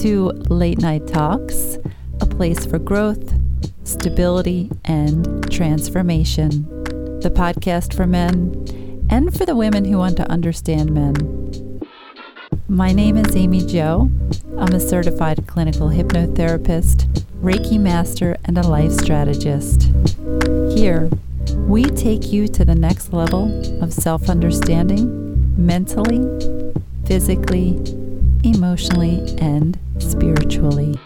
[0.00, 1.76] to Late Night Talks,
[2.22, 3.34] a place for growth,
[3.84, 6.62] stability, and transformation.
[7.20, 11.82] The podcast for men and for the women who want to understand men.
[12.66, 14.10] My name is Amy Jo.
[14.56, 17.04] I'm a certified clinical hypnotherapist,
[17.42, 19.92] Reiki master, and a life strategist.
[20.74, 21.10] Here,
[21.66, 23.50] we take you to the next level
[23.82, 26.20] of self understanding mentally,
[27.04, 27.76] physically,
[28.42, 30.98] emotionally, and spiritually.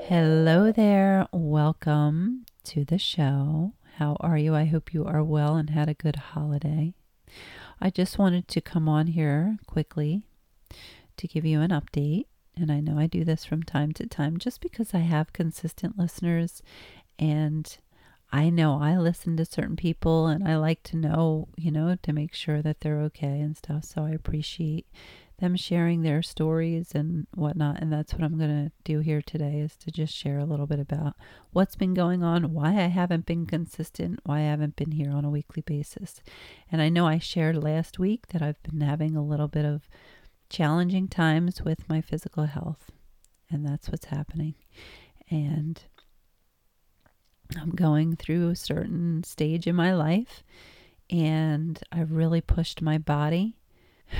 [0.00, 1.28] Hello there.
[1.32, 3.74] Welcome to the show.
[3.96, 4.54] How are you?
[4.54, 6.94] I hope you are well and had a good holiday.
[7.80, 10.22] I just wanted to come on here quickly
[11.16, 12.26] to give you an update.
[12.56, 15.96] And I know I do this from time to time just because I have consistent
[15.96, 16.62] listeners
[17.18, 17.78] and
[18.32, 22.12] I know I listen to certain people and I like to know, you know, to
[22.14, 23.84] make sure that they're okay and stuff.
[23.84, 24.86] So I appreciate
[25.38, 27.82] them sharing their stories and whatnot.
[27.82, 30.66] And that's what I'm going to do here today is to just share a little
[30.66, 31.14] bit about
[31.50, 35.26] what's been going on, why I haven't been consistent, why I haven't been here on
[35.26, 36.22] a weekly basis.
[36.70, 39.88] And I know I shared last week that I've been having a little bit of
[40.48, 42.90] challenging times with my physical health.
[43.50, 44.54] And that's what's happening.
[45.28, 45.82] And
[47.60, 50.42] I'm going through a certain stage in my life,
[51.10, 53.56] and I've really pushed my body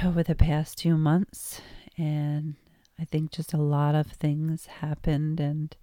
[0.05, 1.61] over the past two months.
[1.97, 2.55] And
[2.99, 5.77] I think just a lot of things happened, and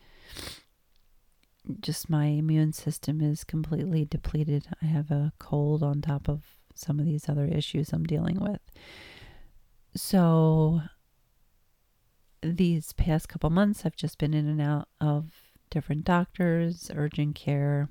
[1.81, 4.67] just my immune system is completely depleted.
[4.81, 6.43] I have a cold on top of
[6.75, 8.61] some of these other issues I'm dealing with.
[9.95, 10.81] So,
[12.41, 17.89] these past couple months, I've just been in and out of different doctors, urgent care,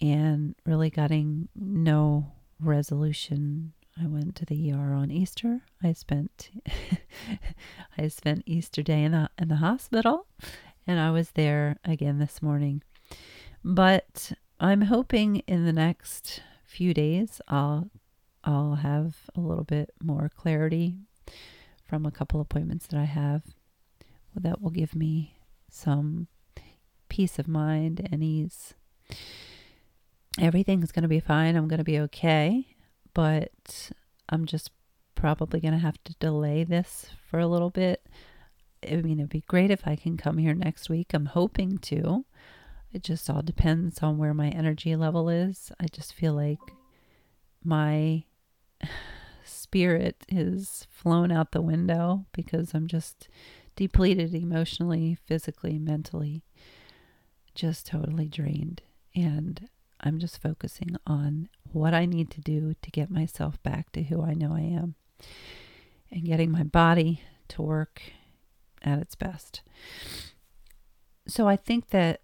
[0.00, 3.72] and really getting no resolution.
[4.00, 5.62] I went to the ER on Easter.
[5.82, 6.50] I spent
[7.98, 10.26] I spent Easter day in the in the hospital,
[10.86, 12.82] and I was there again this morning.
[13.64, 17.90] But I'm hoping in the next few days I'll
[18.44, 20.98] I'll have a little bit more clarity
[21.84, 23.42] from a couple appointments that I have
[24.34, 25.36] that will give me
[25.70, 26.28] some
[27.16, 28.74] peace of mind and ease.
[30.38, 31.56] Everything's going to be fine.
[31.56, 32.66] I'm going to be okay.
[33.14, 33.90] But
[34.28, 34.70] I'm just
[35.14, 38.06] probably going to have to delay this for a little bit.
[38.86, 41.14] I mean, it'd be great if I can come here next week.
[41.14, 42.26] I'm hoping to.
[42.92, 45.72] It just all depends on where my energy level is.
[45.80, 46.60] I just feel like
[47.64, 48.24] my
[49.42, 53.30] spirit is flown out the window because I'm just
[53.74, 56.42] depleted emotionally, physically, mentally
[57.56, 58.82] just totally drained.
[59.14, 59.68] And
[60.00, 64.22] I'm just focusing on what I need to do to get myself back to who
[64.22, 64.94] I know I am
[66.10, 68.02] and getting my body to work
[68.82, 69.62] at its best.
[71.26, 72.20] So I think that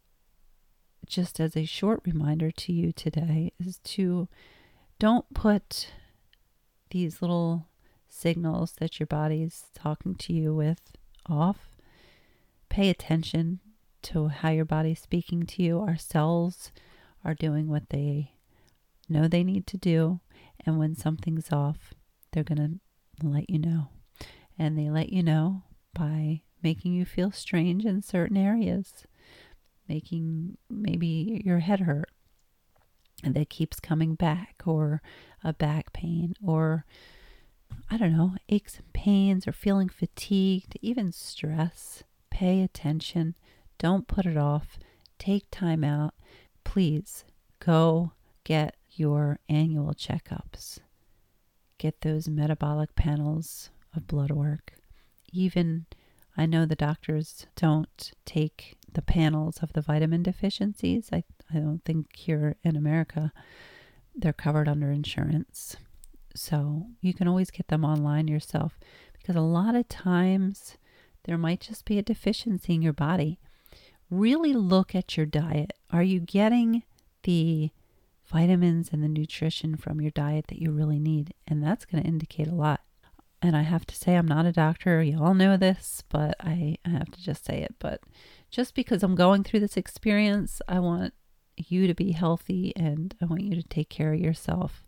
[1.07, 4.29] just as a short reminder to you today is to
[4.99, 5.89] don't put
[6.91, 7.67] these little
[8.09, 10.81] signals that your body's talking to you with
[11.29, 11.77] off.
[12.69, 13.61] Pay attention
[14.03, 15.81] to how your body's speaking to you.
[15.81, 16.73] Our cells
[17.25, 18.33] are doing what they
[19.09, 20.21] know they need to do.
[20.65, 21.95] And when something's off,
[22.33, 22.81] they're going
[23.21, 23.89] to let you know.
[24.59, 25.63] And they let you know
[25.95, 29.05] by making you feel strange in certain areas,
[29.89, 32.11] making maybe your head hurt
[33.25, 35.01] that keeps coming back, or
[35.45, 36.85] a back pain, or
[37.91, 42.05] I don't know, aches and pains, or feeling fatigued, even stress.
[42.31, 43.35] Pay attention
[43.83, 44.79] don't put it off.
[45.19, 46.15] Take time out.
[46.63, 47.25] Please
[47.59, 48.13] go
[48.45, 50.79] get your annual checkups.
[51.79, 54.75] Get those metabolic panels of blood work.
[55.33, 55.87] Even
[56.37, 61.09] I know the doctors don't take the panels of the vitamin deficiencies.
[61.13, 63.33] I, I don't think here in America
[64.15, 65.77] they're covered under insurance.
[66.37, 68.79] So you can always get them online yourself
[69.13, 70.77] because a lot of times
[71.25, 73.41] there might just be a deficiency in your body
[74.13, 75.73] really look at your diet.
[75.91, 76.83] Are you getting
[77.23, 77.71] the
[78.31, 81.33] vitamins and the nutrition from your diet that you really need?
[81.49, 82.81] And that's going to indicate a lot.
[83.41, 85.03] And I have to say, I'm not a doctor.
[85.03, 87.75] You all know this, but I, I have to just say it.
[87.79, 88.03] But
[88.51, 91.15] just because I'm going through this experience, I want
[91.57, 94.85] you to be healthy and I want you to take care of yourself.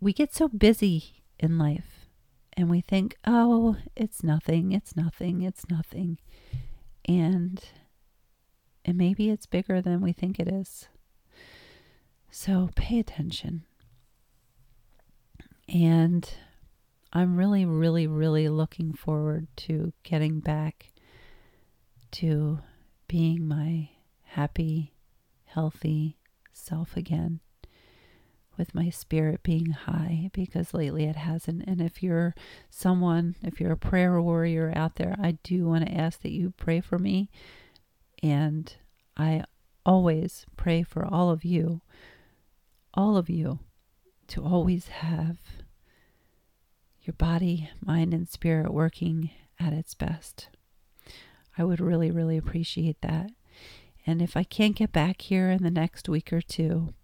[0.00, 2.08] We get so busy in life
[2.54, 6.18] and we think, oh, it's nothing, it's nothing, it's nothing.
[7.04, 7.62] And
[8.84, 10.88] and maybe it's bigger than we think it is.
[12.30, 13.64] So pay attention.
[15.68, 16.28] And
[17.12, 20.92] I'm really, really, really looking forward to getting back
[22.12, 22.60] to
[23.06, 23.90] being my
[24.24, 24.94] happy,
[25.44, 26.16] healthy
[26.52, 27.40] self again
[28.56, 31.64] with my spirit being high because lately it hasn't.
[31.66, 32.34] And if you're
[32.70, 36.52] someone, if you're a prayer warrior out there, I do want to ask that you
[36.56, 37.30] pray for me.
[38.22, 38.72] And
[39.16, 39.44] I
[39.84, 41.80] always pray for all of you,
[42.94, 43.58] all of you,
[44.28, 45.38] to always have
[47.02, 50.48] your body, mind, and spirit working at its best.
[51.58, 53.30] I would really, really appreciate that.
[54.06, 56.94] And if I can't get back here in the next week or two,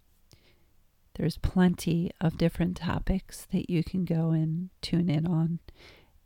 [1.17, 5.59] there's plenty of different topics that you can go and tune in on,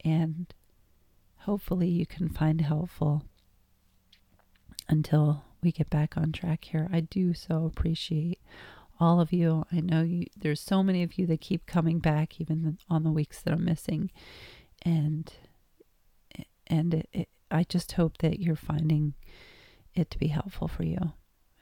[0.05, 0.53] and
[1.39, 3.25] hopefully you can find helpful
[4.89, 6.89] until we get back on track here.
[6.93, 8.41] I do so appreciate
[8.99, 9.65] all of you.
[9.73, 13.11] I know you, there's so many of you that keep coming back, even on the
[13.11, 14.11] weeks that I'm missing,
[14.83, 15.33] and
[16.67, 19.15] and it, it, I just hope that you're finding
[19.95, 21.13] it to be helpful for you,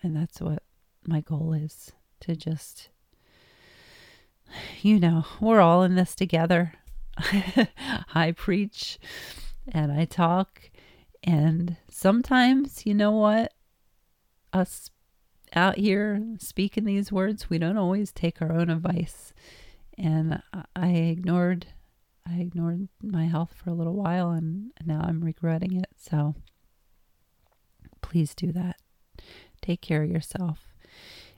[0.03, 0.63] and that's what
[1.07, 2.91] my goal is to just,
[4.83, 6.75] you know, we're all in this together.
[8.15, 8.99] I preach
[9.69, 10.70] and I talk,
[11.25, 13.53] and sometimes, you know what,
[14.53, 14.91] us
[15.55, 19.33] out here speaking these words, we don't always take our own advice.
[19.99, 20.43] And
[20.75, 21.67] I ignored
[22.29, 25.89] I ignored my health for a little while and now I'm regretting it.
[25.97, 26.35] So
[28.03, 28.77] please do that.
[29.61, 30.69] Take care of yourself.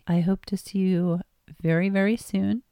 [0.06, 1.20] I hope to see you
[1.60, 2.62] very, very soon.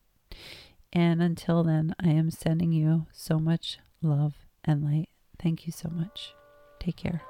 [0.93, 4.35] And until then, I am sending you so much love
[4.65, 5.09] and light.
[5.39, 6.35] Thank you so much.
[6.81, 7.23] Take care.